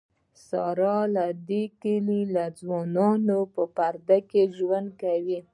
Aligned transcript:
ساره 0.47 0.97
له 1.15 1.25
د 1.49 1.49
کلي 1.81 2.21
له 2.35 2.45
ځوانانونه 2.59 3.35
په 3.53 3.63
پرده 3.75 4.17
کې 4.29 4.41
ژوند 4.57 4.87
کوي. 5.01 5.39